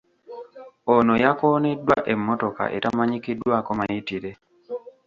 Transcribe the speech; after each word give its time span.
Ono 0.95 1.13
yakooneddwa 1.23 1.97
emmotoka 2.13 2.63
etamanyikiddwako 2.77 3.69
mayitire. 3.79 4.31